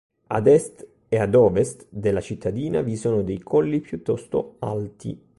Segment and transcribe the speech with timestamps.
[0.37, 0.77] Ad est
[1.13, 5.15] e ad ovest della cittadina vi sono dei colli piuttosto alti.